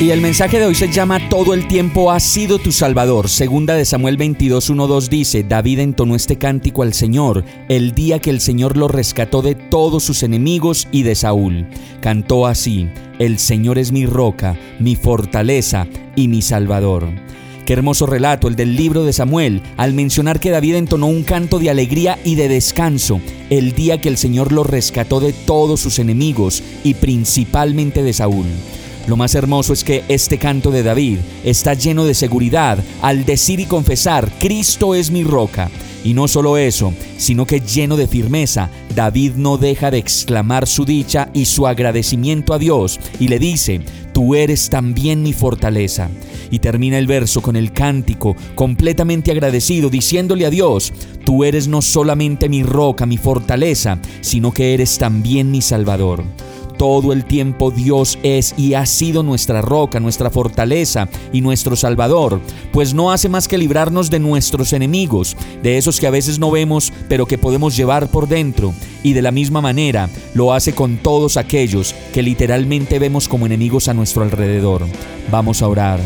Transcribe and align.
Y 0.00 0.10
el 0.10 0.20
mensaje 0.20 0.58
de 0.58 0.66
hoy 0.66 0.74
se 0.74 0.90
llama 0.90 1.28
Todo 1.28 1.54
el 1.54 1.68
tiempo 1.68 2.10
ha 2.10 2.18
sido 2.18 2.58
tu 2.58 2.72
Salvador. 2.72 3.28
Segunda 3.28 3.74
de 3.74 3.84
Samuel 3.84 4.18
22.1.2 4.18 5.08
dice, 5.08 5.44
David 5.44 5.78
entonó 5.78 6.16
este 6.16 6.36
cántico 6.36 6.82
al 6.82 6.92
Señor 6.92 7.44
el 7.68 7.94
día 7.94 8.18
que 8.18 8.30
el 8.30 8.40
Señor 8.40 8.76
lo 8.76 8.88
rescató 8.88 9.40
de 9.40 9.54
todos 9.54 10.02
sus 10.02 10.24
enemigos 10.24 10.88
y 10.90 11.04
de 11.04 11.14
Saúl. 11.14 11.68
Cantó 12.00 12.48
así, 12.48 12.88
El 13.20 13.38
Señor 13.38 13.78
es 13.78 13.92
mi 13.92 14.04
roca, 14.04 14.58
mi 14.80 14.96
fortaleza 14.96 15.86
y 16.16 16.26
mi 16.26 16.42
Salvador. 16.42 17.08
Qué 17.64 17.72
hermoso 17.72 18.04
relato 18.04 18.48
el 18.48 18.56
del 18.56 18.76
libro 18.76 19.04
de 19.04 19.12
Samuel, 19.12 19.62
al 19.76 19.94
mencionar 19.94 20.40
que 20.40 20.50
David 20.50 20.74
entonó 20.74 21.06
un 21.06 21.22
canto 21.22 21.60
de 21.60 21.70
alegría 21.70 22.18
y 22.24 22.34
de 22.34 22.48
descanso 22.48 23.20
el 23.48 23.74
día 23.74 24.00
que 24.00 24.08
el 24.08 24.18
Señor 24.18 24.50
lo 24.52 24.64
rescató 24.64 25.20
de 25.20 25.32
todos 25.32 25.80
sus 25.80 26.00
enemigos 26.00 26.64
y 26.82 26.94
principalmente 26.94 28.02
de 28.02 28.12
Saúl. 28.12 28.46
Lo 29.06 29.16
más 29.16 29.34
hermoso 29.34 29.72
es 29.74 29.84
que 29.84 30.02
este 30.08 30.38
canto 30.38 30.70
de 30.70 30.82
David 30.82 31.18
está 31.44 31.74
lleno 31.74 32.06
de 32.06 32.14
seguridad 32.14 32.78
al 33.02 33.26
decir 33.26 33.60
y 33.60 33.66
confesar, 33.66 34.30
Cristo 34.38 34.94
es 34.94 35.10
mi 35.10 35.24
roca. 35.24 35.70
Y 36.04 36.14
no 36.14 36.28
solo 36.28 36.58
eso, 36.58 36.92
sino 37.16 37.46
que 37.46 37.60
lleno 37.60 37.96
de 37.96 38.06
firmeza, 38.06 38.70
David 38.94 39.32
no 39.36 39.56
deja 39.56 39.90
de 39.90 39.98
exclamar 39.98 40.66
su 40.66 40.84
dicha 40.84 41.30
y 41.32 41.46
su 41.46 41.66
agradecimiento 41.66 42.52
a 42.54 42.58
Dios 42.58 42.98
y 43.18 43.28
le 43.28 43.38
dice, 43.38 43.80
Tú 44.12 44.36
eres 44.36 44.70
también 44.70 45.22
mi 45.22 45.32
fortaleza. 45.32 46.08
Y 46.50 46.60
termina 46.60 46.98
el 46.98 47.08
verso 47.08 47.42
con 47.42 47.56
el 47.56 47.72
cántico, 47.72 48.36
completamente 48.54 49.32
agradecido, 49.32 49.90
diciéndole 49.90 50.46
a 50.46 50.50
Dios, 50.50 50.92
Tú 51.24 51.42
eres 51.42 51.68
no 51.68 51.82
solamente 51.82 52.48
mi 52.48 52.62
roca, 52.62 53.06
mi 53.06 53.16
fortaleza, 53.16 53.98
sino 54.20 54.52
que 54.52 54.72
eres 54.72 54.98
también 54.98 55.50
mi 55.50 55.62
Salvador. 55.62 56.22
Todo 56.84 57.14
el 57.14 57.24
tiempo 57.24 57.70
Dios 57.70 58.18
es 58.22 58.54
y 58.58 58.74
ha 58.74 58.84
sido 58.84 59.22
nuestra 59.22 59.62
roca, 59.62 60.00
nuestra 60.00 60.28
fortaleza 60.28 61.08
y 61.32 61.40
nuestro 61.40 61.76
Salvador, 61.76 62.42
pues 62.74 62.92
no 62.92 63.10
hace 63.10 63.30
más 63.30 63.48
que 63.48 63.56
librarnos 63.56 64.10
de 64.10 64.18
nuestros 64.18 64.74
enemigos, 64.74 65.34
de 65.62 65.78
esos 65.78 65.98
que 65.98 66.06
a 66.06 66.10
veces 66.10 66.38
no 66.38 66.50
vemos, 66.50 66.92
pero 67.08 67.24
que 67.24 67.38
podemos 67.38 67.74
llevar 67.74 68.08
por 68.08 68.28
dentro. 68.28 68.74
Y 69.02 69.14
de 69.14 69.22
la 69.22 69.30
misma 69.30 69.62
manera 69.62 70.10
lo 70.34 70.52
hace 70.52 70.74
con 70.74 70.98
todos 70.98 71.38
aquellos 71.38 71.94
que 72.12 72.22
literalmente 72.22 72.98
vemos 72.98 73.28
como 73.28 73.46
enemigos 73.46 73.88
a 73.88 73.94
nuestro 73.94 74.22
alrededor. 74.22 74.82
Vamos 75.30 75.62
a 75.62 75.68
orar. 75.68 76.00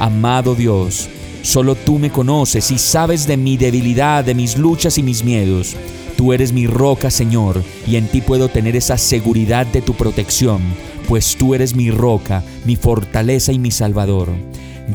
Amado 0.00 0.56
Dios, 0.56 1.08
solo 1.46 1.76
tú 1.76 1.98
me 2.00 2.10
conoces 2.10 2.72
y 2.72 2.78
sabes 2.78 3.26
de 3.26 3.36
mi 3.36 3.56
debilidad, 3.56 4.24
de 4.24 4.34
mis 4.34 4.58
luchas 4.58 4.98
y 4.98 5.02
mis 5.04 5.22
miedos. 5.22 5.76
Tú 6.16 6.32
eres 6.32 6.52
mi 6.52 6.66
roca, 6.66 7.08
Señor, 7.08 7.62
y 7.86 7.96
en 7.96 8.08
ti 8.08 8.20
puedo 8.20 8.48
tener 8.48 8.74
esa 8.74 8.98
seguridad 8.98 9.64
de 9.66 9.80
tu 9.80 9.94
protección, 9.94 10.60
pues 11.06 11.36
tú 11.36 11.54
eres 11.54 11.76
mi 11.76 11.90
roca, 11.90 12.42
mi 12.64 12.74
fortaleza 12.74 13.52
y 13.52 13.60
mi 13.60 13.70
salvador. 13.70 14.30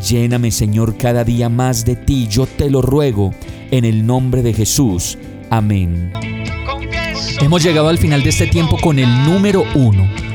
Lléname, 0.05 0.51
Señor, 0.51 0.97
cada 0.97 1.23
día 1.23 1.47
más 1.47 1.85
de 1.85 1.95
ti, 1.95 2.27
yo 2.27 2.45
te 2.45 2.69
lo 2.69 2.81
ruego, 2.81 3.33
en 3.71 3.85
el 3.85 4.05
nombre 4.05 4.41
de 4.41 4.53
Jesús. 4.53 5.17
Amén. 5.49 6.11
Hemos 7.39 7.63
llegado 7.63 7.87
al 7.87 7.97
final 7.97 8.23
de 8.23 8.29
este 8.29 8.47
tiempo 8.47 8.77
con 8.77 8.99
el 8.99 9.23
número 9.23 9.63
uno. 9.73 10.30